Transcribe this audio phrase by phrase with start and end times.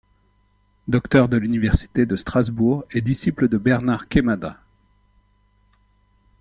[0.87, 4.57] Docteur de l'Université de Strasbourg et disciple de Bernard Quémada.